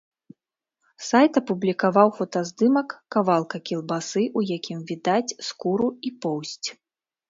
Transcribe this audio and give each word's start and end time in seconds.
Сайт 1.07 1.33
апублікаваў 1.41 2.07
фотаздымак 2.21 2.89
кавалка 3.19 3.57
кілбасы, 3.71 4.23
у 4.37 4.47
якім 4.57 4.79
відаць 4.93 5.35
скуру 5.53 5.89
і 6.07 6.19
поўсць. 6.27 6.67